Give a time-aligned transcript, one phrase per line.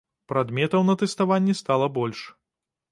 [0.31, 2.29] Прадметаў на тэставанні стала больш.